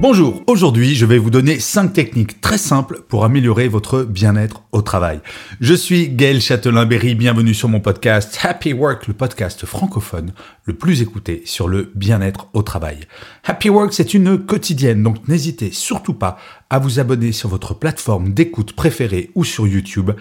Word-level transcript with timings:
Bonjour, 0.00 0.42
aujourd'hui 0.46 0.94
je 0.94 1.04
vais 1.04 1.18
vous 1.18 1.28
donner 1.28 1.60
5 1.60 1.92
techniques 1.92 2.40
très 2.40 2.56
simples 2.56 3.02
pour 3.06 3.22
améliorer 3.22 3.68
votre 3.68 4.02
bien-être 4.02 4.62
au 4.72 4.80
travail. 4.80 5.20
Je 5.60 5.74
suis 5.74 6.08
Gaël 6.08 6.40
Châtelain-Berry, 6.40 7.14
bienvenue 7.14 7.52
sur 7.52 7.68
mon 7.68 7.80
podcast 7.80 8.38
Happy 8.42 8.72
Work, 8.72 9.08
le 9.08 9.12
podcast 9.12 9.66
francophone 9.66 10.32
le 10.64 10.72
plus 10.72 11.02
écouté 11.02 11.42
sur 11.44 11.68
le 11.68 11.92
bien-être 11.94 12.48
au 12.54 12.62
travail. 12.62 13.00
Happy 13.44 13.68
Work 13.68 13.92
c'est 13.92 14.14
une 14.14 14.38
quotidienne, 14.38 15.02
donc 15.02 15.28
n'hésitez 15.28 15.70
surtout 15.70 16.14
pas 16.14 16.38
à 16.70 16.78
vous 16.78 16.98
abonner 16.98 17.32
sur 17.32 17.50
votre 17.50 17.74
plateforme 17.74 18.32
d'écoute 18.32 18.72
préférée 18.72 19.30
ou 19.34 19.44
sur 19.44 19.66
YouTube. 19.66 20.12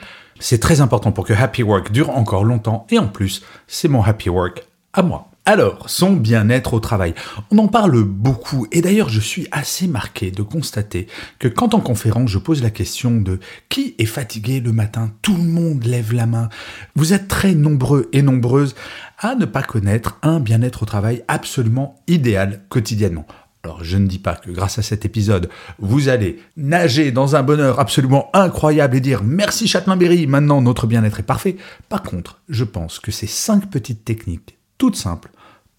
C'est 0.42 0.60
très 0.60 0.82
important 0.82 1.14
pour 1.14 1.26
que 1.26 1.32
Happy 1.32 1.64
Work 1.64 1.94
dure 1.94 2.10
encore 2.10 2.44
longtemps 2.44 2.86
et 2.90 3.00
en 3.00 3.08
plus 3.08 3.44
c'est 3.66 3.88
mon 3.88 4.04
Happy 4.04 4.28
Work 4.28 4.62
à 4.92 5.04
moi. 5.04 5.29
Alors, 5.52 5.90
son 5.90 6.14
bien-être 6.14 6.76
au 6.76 6.80
travail. 6.80 7.16
On 7.50 7.58
en 7.58 7.68
parle 7.68 8.04
beaucoup 8.04 8.68
et 8.72 8.82
d'ailleurs 8.82 9.10
je 9.10 9.20
suis 9.20 9.48
assez 9.52 9.88
marqué 9.88 10.30
de 10.30 10.44
constater 10.44 11.08
que 11.40 11.48
quand 11.48 11.74
en 11.74 11.80
conférence 11.80 12.30
je 12.30 12.38
pose 12.38 12.62
la 12.62 12.70
question 12.70 13.20
de 13.20 13.40
qui 13.68 13.96
est 13.98 14.06
fatigué 14.06 14.60
le 14.60 14.74
matin, 14.74 15.10
tout 15.24 15.36
le 15.36 15.42
monde 15.42 15.86
lève 15.86 16.14
la 16.14 16.28
main. 16.28 16.50
Vous 16.94 17.14
êtes 17.14 17.28
très 17.28 17.56
nombreux 17.56 18.10
et 18.14 18.22
nombreuses 18.22 18.76
à 19.18 19.34
ne 19.34 19.46
pas 19.46 19.64
connaître 19.64 20.20
un 20.22 20.40
bien-être 20.40 20.84
au 20.84 20.86
travail 20.86 21.24
absolument 21.28 21.96
idéal 22.06 22.62
quotidiennement. 22.70 23.26
Alors 23.64 23.84
je 23.84 23.98
ne 23.98 24.06
dis 24.06 24.20
pas 24.20 24.36
que 24.36 24.52
grâce 24.52 24.78
à 24.78 24.84
cet 24.84 25.04
épisode, 25.04 25.50
vous 25.80 26.10
allez 26.10 26.44
nager 26.58 27.12
dans 27.12 27.36
un 27.36 27.42
bonheur 27.42 27.80
absolument 27.80 28.30
incroyable 28.34 28.98
et 28.98 29.02
dire 29.02 29.24
merci 29.24 29.68
Châtelain-Berry, 29.68 30.28
maintenant 30.28 30.62
notre 30.62 30.86
bien-être 30.86 31.22
est 31.22 31.24
parfait. 31.24 31.58
Par 31.90 32.04
contre, 32.04 32.40
je 32.50 32.66
pense 32.66 33.00
que 33.00 33.10
ces 33.10 33.26
cinq 33.26 33.72
petites 33.72 34.06
techniques 34.06 34.60
toutes 34.80 34.96
simples 34.96 35.30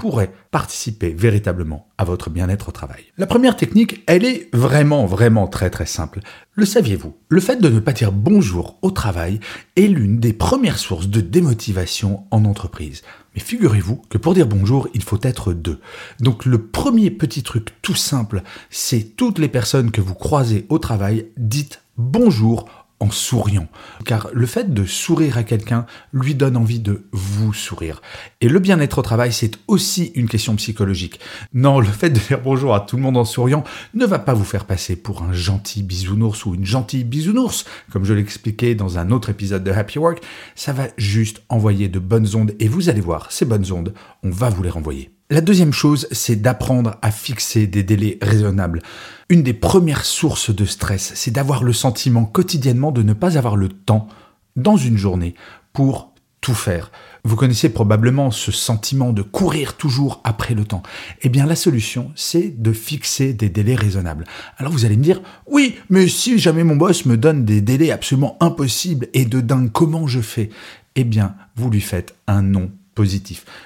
pourrait 0.00 0.32
participer 0.50 1.10
véritablement 1.10 1.86
à 1.98 2.04
votre 2.04 2.30
bien-être 2.30 2.70
au 2.70 2.72
travail. 2.72 3.04
La 3.18 3.26
première 3.26 3.54
technique, 3.54 4.02
elle 4.06 4.24
est 4.24 4.48
vraiment, 4.54 5.04
vraiment 5.04 5.46
très 5.46 5.68
très 5.68 5.84
simple. 5.84 6.20
Le 6.54 6.64
saviez-vous? 6.64 7.14
Le 7.28 7.40
fait 7.42 7.60
de 7.60 7.68
ne 7.68 7.80
pas 7.80 7.92
dire 7.92 8.10
bonjour 8.10 8.78
au 8.80 8.92
travail 8.92 9.40
est 9.76 9.88
l'une 9.88 10.18
des 10.18 10.32
premières 10.32 10.78
sources 10.78 11.08
de 11.08 11.20
démotivation 11.20 12.24
en 12.30 12.46
entreprise. 12.46 13.02
Mais 13.34 13.42
figurez-vous 13.42 14.00
que 14.08 14.16
pour 14.16 14.32
dire 14.32 14.46
bonjour, 14.46 14.88
il 14.94 15.02
faut 15.02 15.20
être 15.20 15.52
deux. 15.52 15.80
Donc 16.18 16.46
le 16.46 16.62
premier 16.62 17.10
petit 17.10 17.42
truc 17.42 17.74
tout 17.82 17.94
simple, 17.94 18.42
c'est 18.70 19.16
toutes 19.16 19.38
les 19.38 19.48
personnes 19.48 19.90
que 19.90 20.00
vous 20.00 20.14
croisez 20.14 20.64
au 20.70 20.78
travail, 20.78 21.26
dites 21.36 21.82
bonjour 21.98 22.88
en 23.00 23.10
souriant. 23.10 23.66
Car 24.04 24.28
le 24.32 24.46
fait 24.46 24.72
de 24.72 24.84
sourire 24.84 25.38
à 25.38 25.42
quelqu'un 25.42 25.86
lui 26.12 26.34
donne 26.34 26.56
envie 26.56 26.80
de 26.80 27.06
vous 27.12 27.52
sourire. 27.52 28.02
Et 28.40 28.48
le 28.48 28.58
bien-être 28.58 28.98
au 28.98 29.02
travail, 29.02 29.32
c'est 29.32 29.58
aussi 29.66 30.12
une 30.14 30.28
question 30.28 30.54
psychologique. 30.56 31.18
Non, 31.54 31.80
le 31.80 31.86
fait 31.86 32.10
de 32.10 32.18
dire 32.18 32.40
bonjour 32.42 32.74
à 32.74 32.80
tout 32.80 32.96
le 32.96 33.02
monde 33.02 33.16
en 33.16 33.24
souriant 33.24 33.64
ne 33.94 34.06
va 34.06 34.18
pas 34.18 34.34
vous 34.34 34.44
faire 34.44 34.66
passer 34.66 34.96
pour 34.96 35.22
un 35.22 35.32
gentil 35.32 35.82
bisounours 35.82 36.44
ou 36.44 36.54
une 36.54 36.66
gentille 36.66 37.04
bisounours, 37.04 37.64
comme 37.91 38.04
je 38.04 38.14
l'expliquais 38.14 38.75
dans 38.75 38.98
un 38.98 39.10
autre 39.10 39.30
épisode 39.30 39.64
de 39.64 39.72
Happy 39.72 39.98
Work. 39.98 40.22
Ça 40.54 40.72
va 40.72 40.88
juste 40.96 41.42
envoyer 41.48 41.88
de 41.88 41.98
bonnes 41.98 42.34
ondes 42.36 42.54
et 42.60 42.69
vous 42.69 42.88
allez 42.88 43.00
voir, 43.00 43.32
ces 43.32 43.44
bonnes 43.44 43.72
ondes, 43.72 43.94
on 44.22 44.30
va 44.30 44.50
vous 44.50 44.62
les 44.62 44.70
renvoyer. 44.70 45.10
La 45.32 45.41
deuxième 45.41 45.72
chose, 45.72 46.08
c'est 46.10 46.42
d'apprendre 46.42 46.98
à 47.02 47.12
fixer 47.12 47.68
des 47.68 47.84
délais 47.84 48.18
raisonnables. 48.20 48.82
Une 49.28 49.44
des 49.44 49.54
premières 49.54 50.04
sources 50.04 50.52
de 50.52 50.64
stress, 50.64 51.12
c'est 51.14 51.30
d'avoir 51.30 51.62
le 51.62 51.72
sentiment 51.72 52.24
quotidiennement 52.24 52.91
de 52.91 53.04
ne 53.04 53.12
pas 53.12 53.38
avoir 53.38 53.54
le 53.54 53.69
temps 53.69 54.08
dans 54.56 54.76
une 54.76 54.96
journée 54.96 55.36
pour 55.72 56.12
tout 56.40 56.52
faire. 56.52 56.90
Vous 57.22 57.36
connaissez 57.36 57.69
probablement 57.69 58.32
ce 58.32 58.50
sentiment 58.50 59.12
de 59.12 59.22
courir 59.22 59.76
toujours 59.76 60.20
après 60.24 60.54
le 60.54 60.64
temps. 60.64 60.82
Eh 61.22 61.28
bien, 61.28 61.46
la 61.46 61.54
solution, 61.54 62.10
c'est 62.16 62.60
de 62.60 62.72
fixer 62.72 63.32
des 63.32 63.50
délais 63.50 63.76
raisonnables. 63.76 64.24
Alors 64.58 64.72
vous 64.72 64.84
allez 64.84 64.96
me 64.96 65.04
dire, 65.04 65.22
oui, 65.46 65.76
mais 65.90 66.08
si 66.08 66.40
jamais 66.40 66.64
mon 66.64 66.74
boss 66.74 67.06
me 67.06 67.16
donne 67.16 67.44
des 67.44 67.60
délais 67.60 67.92
absolument 67.92 68.36
impossibles 68.40 69.06
et 69.14 69.26
de 69.26 69.40
dingue, 69.40 69.70
comment 69.70 70.08
je 70.08 70.20
fais? 70.20 70.50
Eh 70.96 71.04
bien, 71.04 71.36
vous 71.54 71.70
lui 71.70 71.80
faites 71.80 72.16
un 72.26 72.42
nom 72.42 72.72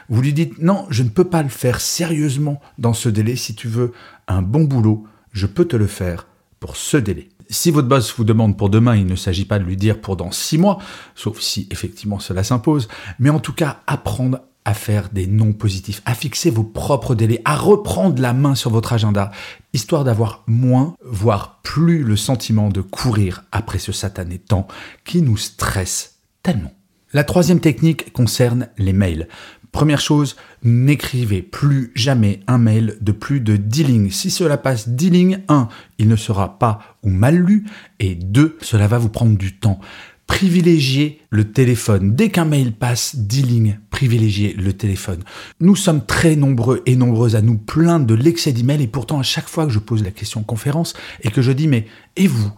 Vous 0.08 0.22
lui 0.22 0.32
dites 0.32 0.58
non, 0.60 0.86
je 0.90 1.02
ne 1.02 1.08
peux 1.08 1.24
pas 1.24 1.42
le 1.42 1.48
faire 1.48 1.80
sérieusement 1.80 2.60
dans 2.78 2.94
ce 2.94 3.08
délai. 3.08 3.36
Si 3.36 3.54
tu 3.54 3.68
veux 3.68 3.92
un 4.28 4.42
bon 4.42 4.64
boulot, 4.64 5.06
je 5.32 5.46
peux 5.46 5.64
te 5.64 5.76
le 5.76 5.86
faire 5.86 6.26
pour 6.60 6.76
ce 6.76 6.96
délai. 6.96 7.28
Si 7.50 7.70
votre 7.70 7.88
boss 7.88 8.14
vous 8.16 8.24
demande 8.24 8.56
pour 8.56 8.70
demain, 8.70 8.96
il 8.96 9.06
ne 9.06 9.16
s'agit 9.16 9.44
pas 9.44 9.58
de 9.58 9.64
lui 9.64 9.76
dire 9.76 10.00
pour 10.00 10.16
dans 10.16 10.30
six 10.30 10.58
mois, 10.58 10.78
sauf 11.14 11.40
si 11.40 11.68
effectivement 11.70 12.18
cela 12.18 12.42
s'impose, 12.42 12.88
mais 13.18 13.30
en 13.30 13.38
tout 13.38 13.52
cas 13.52 13.80
apprendre 13.86 14.40
à 14.64 14.72
faire 14.72 15.10
des 15.10 15.26
noms 15.26 15.52
positifs, 15.52 16.00
à 16.06 16.14
fixer 16.14 16.50
vos 16.50 16.64
propres 16.64 17.14
délais, 17.14 17.42
à 17.44 17.56
reprendre 17.56 18.20
la 18.20 18.32
main 18.32 18.54
sur 18.54 18.70
votre 18.70 18.94
agenda, 18.94 19.30
histoire 19.74 20.04
d'avoir 20.04 20.42
moins, 20.46 20.94
voire 21.04 21.60
plus 21.62 22.02
le 22.02 22.16
sentiment 22.16 22.70
de 22.70 22.80
courir 22.80 23.44
après 23.52 23.78
ce 23.78 23.92
satané 23.92 24.38
temps 24.38 24.66
qui 25.04 25.20
nous 25.20 25.36
stresse 25.36 26.20
tellement. 26.42 26.72
La 27.14 27.22
troisième 27.22 27.60
technique 27.60 28.12
concerne 28.12 28.66
les 28.76 28.92
mails. 28.92 29.28
Première 29.70 30.00
chose, 30.00 30.34
n'écrivez 30.64 31.42
plus 31.42 31.92
jamais 31.94 32.40
un 32.48 32.58
mail 32.58 32.96
de 33.00 33.12
plus 33.12 33.38
de 33.38 33.56
10 33.56 33.84
lignes. 33.84 34.10
Si 34.10 34.32
cela 34.32 34.56
passe 34.56 34.88
10 34.88 35.10
lignes, 35.10 35.40
1, 35.46 35.68
il 35.98 36.08
ne 36.08 36.16
sera 36.16 36.58
pas 36.58 36.98
ou 37.04 37.10
mal 37.10 37.36
lu, 37.36 37.66
et 38.00 38.16
2, 38.16 38.58
cela 38.60 38.88
va 38.88 38.98
vous 38.98 39.10
prendre 39.10 39.38
du 39.38 39.56
temps. 39.56 39.78
Privilégiez 40.26 41.20
le 41.30 41.52
téléphone. 41.52 42.16
Dès 42.16 42.30
qu'un 42.30 42.46
mail 42.46 42.72
passe 42.72 43.14
10 43.14 43.42
lignes, 43.42 43.78
privilégiez 43.90 44.52
le 44.52 44.72
téléphone. 44.72 45.22
Nous 45.60 45.76
sommes 45.76 46.04
très 46.04 46.34
nombreux 46.34 46.82
et 46.84 46.96
nombreuses 46.96 47.36
à 47.36 47.42
nous 47.42 47.58
plaindre 47.58 48.06
de 48.06 48.14
l'excès 48.14 48.52
d'emails 48.52 48.82
et 48.82 48.88
pourtant 48.88 49.20
à 49.20 49.24
chaque 49.24 49.48
fois 49.48 49.66
que 49.66 49.72
je 49.72 49.78
pose 49.78 50.02
la 50.02 50.10
question 50.10 50.40
en 50.40 50.44
conférence 50.44 50.94
et 51.22 51.30
que 51.30 51.42
je 51.42 51.52
dis 51.52 51.68
mais 51.68 51.86
et 52.16 52.26
vous? 52.26 52.50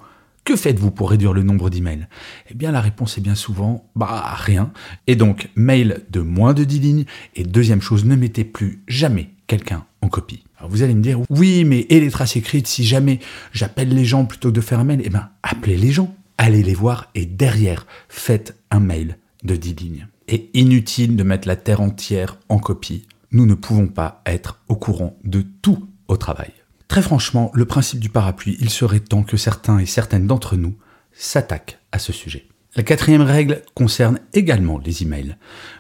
Que 0.47 0.57
faites-vous 0.57 0.93
pour 0.93 1.11
réduire 1.11 1.33
le 1.33 1.43
nombre 1.43 1.69
d'emails? 1.69 2.07
Eh 2.49 2.55
bien, 2.55 2.71
la 2.71 2.81
réponse 2.81 3.19
est 3.19 3.21
bien 3.21 3.35
souvent, 3.35 3.91
bah, 3.97 4.23
rien. 4.37 4.73
Et 5.09 5.17
donc, 5.17 5.51
mail 5.57 6.05
de 6.11 6.21
moins 6.21 6.55
de 6.55 6.63
10 6.63 6.79
lignes. 6.79 7.05
Et 7.35 7.43
deuxième 7.43 7.83
chose, 7.83 8.05
ne 8.05 8.15
mettez 8.15 8.45
plus 8.45 8.81
jamais 8.87 9.31
quelqu'un 9.49 9.85
en 10.03 10.09
copie. 10.09 10.45
Alors 10.59 10.71
vous 10.71 10.83
allez 10.83 10.95
me 10.95 11.03
dire, 11.03 11.21
oui, 11.29 11.65
mais 11.65 11.81
et 11.91 12.01
les 12.01 12.11
traces 12.11 12.37
écrites, 12.37 12.69
si 12.69 12.85
jamais 12.85 13.19
j'appelle 13.53 13.89
les 13.89 14.05
gens 14.05 14.25
plutôt 14.25 14.51
que 14.51 14.55
de 14.55 14.61
faire 14.61 14.79
un 14.79 14.85
mail, 14.85 15.03
eh 15.05 15.11
bien, 15.11 15.31
appelez 15.43 15.77
les 15.77 15.91
gens, 15.91 16.15
allez 16.39 16.63
les 16.63 16.75
voir 16.75 17.11
et 17.17 17.27
derrière, 17.27 17.87
faites 18.09 18.57
un 18.71 18.81
mail 18.81 19.19
de 19.43 19.57
10 19.57 19.75
lignes. 19.75 20.07
Et 20.29 20.49
inutile 20.55 21.17
de 21.17 21.23
mettre 21.25 21.49
la 21.49 21.57
terre 21.57 21.81
entière 21.81 22.39
en 22.49 22.59
copie. 22.59 23.07
Nous 23.33 23.47
ne 23.47 23.55
pouvons 23.55 23.89
pas 23.89 24.23
être 24.27 24.61
au 24.69 24.77
courant 24.77 25.19
de 25.25 25.45
tout 25.61 25.89
au 26.07 26.17
travail. 26.17 26.53
Très 26.89 27.03
franchement, 27.03 27.51
le 27.55 27.65
principe 27.65 28.01
du 28.01 28.09
parapluie, 28.09 28.57
il 28.61 28.71
serait 28.71 29.01
temps 29.01 29.23
que 29.23 29.37
certains 29.37 29.79
et 29.79 29.87
certaines 29.87 30.27
d'entre 30.27 30.57
nous 30.57 30.77
s'attaquent 31.13 31.79
à 31.93 31.99
ce 31.99 32.13
sujet. 32.13 32.49
La 32.77 32.83
quatrième 32.83 33.23
règle 33.23 33.63
concerne 33.75 34.21
également 34.35 34.79
les 34.79 35.03
emails. 35.03 35.37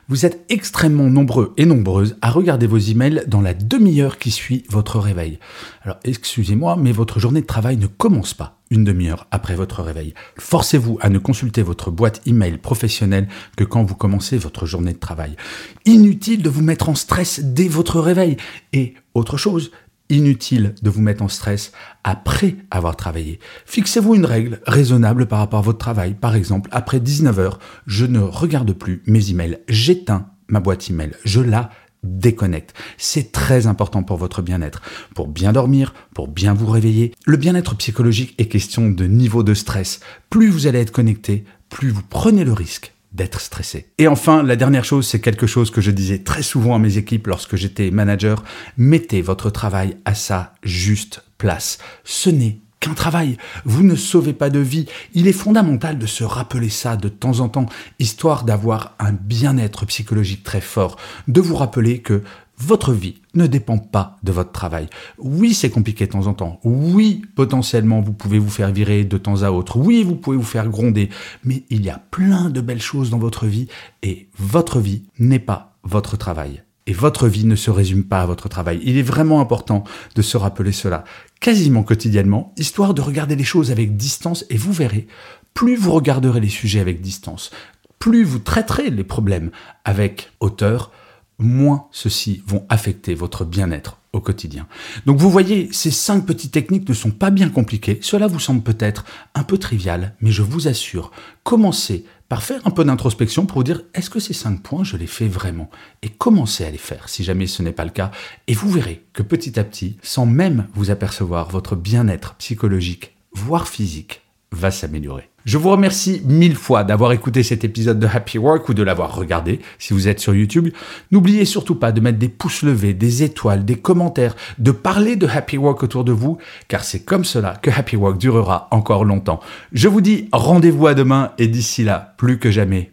Vous 0.09 0.25
êtes 0.25 0.47
extrêmement 0.49 1.11
nombreux 1.11 1.53
et 1.59 1.67
nombreuses 1.67 2.17
à 2.23 2.31
regarder 2.31 2.67
vos 2.67 2.79
emails 2.79 3.25
dans 3.27 3.43
la 3.43 3.53
demi-heure 3.53 4.17
qui 4.17 4.31
suit 4.31 4.65
votre 4.71 4.99
réveil. 4.99 5.39
Alors 5.83 5.99
excusez-moi, 6.05 6.77
mais 6.81 6.93
votre 6.93 7.21
journée 7.21 7.43
de 7.43 7.47
travail 7.47 7.77
ne 7.77 7.87
commence 7.87 8.33
pas 8.33 8.63
une 8.71 8.83
demi-heure 8.83 9.27
après 9.31 9.57
votre 9.57 9.83
réveil. 9.83 10.15
Forcez-vous 10.39 10.97
à 11.03 11.11
ne 11.11 11.19
consulter 11.19 11.61
votre 11.61 11.91
boîte 11.91 12.23
email 12.25 12.57
professionnelle 12.57 13.29
que 13.59 13.65
quand 13.65 13.85
vous 13.85 13.95
commencez 13.95 14.39
votre 14.39 14.65
journée 14.65 14.95
de 14.95 14.99
travail. 14.99 15.37
Inutile 15.85 16.43
de 16.43 16.49
vous 16.49 16.63
mettre 16.63 16.89
en 16.89 16.95
stress 16.95 17.41
dès 17.41 17.69
votre 17.69 18.01
réveil. 18.01 18.39
Et 18.73 18.95
autre 19.13 19.37
chose, 19.37 19.71
inutile 20.09 20.75
de 20.83 20.91
vous 20.91 21.03
mettre 21.03 21.23
en 21.23 21.29
stress 21.29 21.73
après 22.05 22.57
avoir 22.71 22.97
travaillé. 22.97 23.41
Fixez-vous 23.65 24.15
une 24.15 24.27
règle 24.27 24.61
raisonnable 24.67 25.27
par 25.27 25.39
rapport 25.39 25.61
à 25.61 25.63
votre 25.63 25.79
travail. 25.79 26.15
Par 26.15 26.35
exemple, 26.37 26.69
après 26.73 26.99
19h, 26.99 27.55
je 27.87 28.07
ne 28.07 28.21
regarde 28.21 28.73
plus 28.73 29.03
mes 29.07 29.31
emails. 29.31 29.59
J'éteins 29.69 30.31
ma 30.49 30.61
boîte 30.61 30.89
email. 30.91 31.13
Je 31.25 31.41
la 31.41 31.71
déconnecte. 32.03 32.75
C'est 32.99 33.33
très 33.33 33.67
important 33.67 34.03
pour 34.03 34.17
votre 34.17 34.43
bien-être, 34.43 34.81
pour 35.15 35.29
bien 35.29 35.53
dormir, 35.53 35.93
pour 36.15 36.29
bien 36.29 36.55
vous 36.55 36.71
réveiller. 36.71 37.13
Le 37.27 37.37
bien-être 37.37 37.77
psychologique 37.77 38.35
est 38.39 38.47
question 38.47 38.91
de 38.91 39.07
niveau 39.07 39.43
de 39.43 39.55
stress. 39.55 40.01
Plus 40.31 40.49
vous 40.49 40.67
allez 40.67 40.81
être 40.81 40.93
connecté, 40.93 41.45
plus 41.69 41.91
vous 41.91 42.03
prenez 42.09 42.45
le 42.45 42.53
risque 42.53 42.96
d'être 43.17 43.41
stressé. 43.41 43.89
Et 43.99 44.09
enfin, 44.09 44.43
la 44.43 44.57
dernière 44.57 44.85
chose, 44.85 45.07
c'est 45.07 45.21
quelque 45.21 45.47
chose 45.47 45.71
que 45.71 45.81
je 45.81 45.91
disais 45.91 46.19
très 46.19 46.43
souvent 46.43 46.75
à 46.75 46.79
mes 46.79 46.99
équipes 46.99 47.27
lorsque 47.27 47.57
j'étais 47.57 47.91
manager, 47.91 48.45
mettez 48.77 49.23
votre 49.23 49.51
travail 49.51 49.97
à 50.05 50.15
sa 50.15 50.55
juste 50.63 51.25
place. 51.39 51.79
Ce 52.05 52.31
n'est 52.31 52.59
qu'un 52.79 52.95
travail. 52.95 53.39
Vous 53.65 53.83
ne 53.83 53.97
sauvez 53.97 54.35
pas 54.35 54.51
de 54.51 54.59
vie. 54.59 54.87
Il 55.15 55.27
est 55.29 55.33
fondamental 55.33 55.99
de 55.99 56.07
se 56.07 56.25
rappeler 56.25 56.69
ça 56.69 56.97
de 56.97 57.09
temps 57.09 57.41
en 57.41 57.49
temps, 57.49 57.67
histoire 57.99 58.45
d'avoir 58.45 58.95
un 58.99 59.13
bien-être 59.13 59.87
psychologique 59.87 60.45
très 60.45 60.61
fort, 60.61 60.97
de 61.27 61.41
vous 61.41 61.57
rappeler 61.57 62.01
que 62.01 62.23
votre 62.59 62.93
vie 62.93 63.17
ne 63.35 63.47
dépend 63.47 63.79
pas 63.79 64.17
de 64.23 64.33
votre 64.33 64.53
travail. 64.53 64.89
Oui, 65.19 65.55
c'est 65.55 65.71
compliqué 65.71 66.07
de 66.07 66.13
temps 66.13 66.27
en 66.27 66.35
temps. 66.35 66.61
Oui, 66.65 67.23
potentiellement, 67.35 68.01
vous 68.01 68.13
pouvez 68.13 68.39
vous 68.39 68.51
faire 68.51 68.73
virer 68.73 69.05
de 69.05 69.19
temps 69.19 69.43
à 69.43 69.51
autre. 69.51 69.79
Oui, 69.79 70.03
vous 70.03 70.17
pouvez 70.17 70.37
vous 70.37 70.43
faire 70.43 70.69
gronder. 70.69 71.11
Mais 71.45 71.65
il 71.71 71.85
y 71.85 71.91
a 71.91 72.03
plein 72.11 72.49
de 72.49 72.61
belles 72.61 72.81
choses 72.81 73.11
dans 73.11 73.19
votre 73.19 73.47
vie 73.47 73.69
et 74.03 74.29
votre 74.39 74.81
vie 74.81 75.03
n'est 75.19 75.39
pas 75.39 75.77
votre 75.83 76.17
travail. 76.17 76.63
Et 76.89 76.93
votre 76.93 77.27
vie 77.27 77.45
ne 77.45 77.57
se 77.57 77.71
résume 77.71 78.05
pas 78.05 78.23
à 78.23 78.27
votre 78.27 78.49
travail. 78.49 78.81
Il 78.85 78.97
est 78.97 79.03
vraiment 79.03 79.41
important 79.41 79.83
de 80.15 80.23
se 80.23 80.37
rappeler 80.37 80.73
cela 80.73 81.05
quasiment 81.41 81.83
quotidiennement, 81.83 82.55
histoire 82.57 82.95
de 82.95 83.03
regarder 83.03 83.37
les 83.37 83.45
choses 83.45 83.73
avec 83.73 83.97
distance 83.97 84.45
et 84.51 84.57
vous 84.57 84.73
verrez, 84.73 85.09
plus 85.53 85.77
vous 85.77 85.93
regarderez 85.93 86.41
les 86.41 86.49
sujets 86.49 86.81
avec 86.81 87.01
distance, 87.01 87.51
plus 87.99 88.25
vous 88.25 88.39
traiterez 88.39 88.91
les 88.91 89.05
problèmes 89.05 89.51
avec 89.85 90.31
hauteur, 90.41 90.93
moins 91.39 91.89
ceux-ci 91.93 92.43
vont 92.47 92.65
affecter 92.69 93.15
votre 93.15 93.45
bien-être 93.45 93.99
au 94.13 94.21
quotidien. 94.21 94.67
Donc 95.05 95.19
vous 95.19 95.31
voyez, 95.31 95.69
ces 95.73 95.91
cinq 95.91 96.25
petites 96.27 96.53
techniques 96.53 96.89
ne 96.89 96.95
sont 96.95 97.11
pas 97.11 97.31
bien 97.31 97.51
compliquées. 97.51 97.99
Cela 98.01 98.27
vous 98.27 98.41
semble 98.41 98.63
peut-être 98.63 99.05
un 99.35 99.43
peu 99.43 99.59
trivial, 99.59 100.15
mais 100.21 100.31
je 100.31 100.43
vous 100.43 100.69
assure, 100.69 101.11
commencez 101.43 102.05
par 102.29 102.43
faire 102.43 102.67
un 102.67 102.71
peu 102.71 102.85
d'introspection 102.85 103.47
pour 103.47 103.59
vous 103.59 103.65
dire 103.65 103.83
est-ce 103.95 104.11
que 104.11 104.19
ces 104.19 104.33
cinq 104.33 104.63
points, 104.63 104.85
je 104.85 104.97
les 104.97 105.07
fais 105.07 105.29
vraiment? 105.29 105.71
Et 106.03 106.09
commencez 106.09 106.65
à 106.65 106.71
les 106.71 106.79
faire 106.79 107.09
si 107.09 107.23
jamais 107.23 107.47
ce 107.47 107.63
n'est 107.63 107.73
pas 107.73 107.85
le 107.85 107.91
cas. 107.91 108.11
Et 108.49 108.55
vous 108.55 108.71
verrez 108.71 109.05
que 109.13 109.23
petit 109.23 109.59
à 109.61 109.65
petit, 109.65 109.97
sans 110.03 110.27
même 110.27 110.67
vous 110.75 110.91
apercevoir, 110.91 111.51
votre 111.51 111.77
bien-être 111.77 112.35
psychologique, 112.37 113.15
voire 113.33 113.69
physique, 113.69 114.23
va 114.51 114.71
s'améliorer. 114.71 115.31
Je 115.47 115.59
vous 115.59 115.71
remercie 115.71 116.23
mille 116.25 116.57
fois 116.57 116.83
d'avoir 116.83 117.13
écouté 117.13 117.45
cet 117.45 117.63
épisode 117.63 118.01
de 118.01 118.09
Happy 118.09 118.37
Work 118.37 118.69
ou 118.69 118.75
de 118.75 118.83
l'avoir 118.83 119.15
regardé 119.15 119.61
si 119.79 119.95
vous 119.95 120.09
êtes 120.09 120.19
sur 120.19 120.35
YouTube. 120.35 120.71
N'oubliez 121.13 121.45
surtout 121.45 121.77
pas 121.77 121.93
de 121.93 122.01
mettre 122.01 122.19
des 122.19 122.29
pouces 122.29 122.63
levés, 122.63 122.95
des 122.95 123.23
étoiles, 123.23 123.65
des 123.65 123.77
commentaires, 123.77 124.35
de 124.59 124.73
parler 124.73 125.15
de 125.15 125.29
Happy 125.29 125.57
Work 125.57 125.85
autour 125.85 126.03
de 126.03 126.11
vous, 126.11 126.39
car 126.67 126.83
c'est 126.83 127.05
comme 127.05 127.25
cela 127.25 127.55
que 127.63 127.71
Happy 127.71 127.95
Work 127.95 128.19
durera 128.19 128.67
encore 128.73 129.05
longtemps. 129.05 129.39
Je 129.73 129.87
vous 129.87 130.01
dis 130.01 130.29
rendez-vous 130.33 130.89
à 130.89 130.95
demain 130.95 131.31
et 131.39 131.47
d'ici 131.47 131.85
là, 131.85 132.17
plus 132.19 132.41
que 132.41 132.51
jamais, 132.51 132.91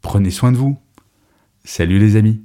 prenez 0.00 0.30
soin 0.30 0.52
de 0.52 0.58
vous. 0.58 0.78
Salut 1.64 1.98
les 1.98 2.14
amis. 2.14 2.40